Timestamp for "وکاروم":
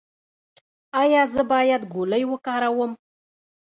2.27-2.91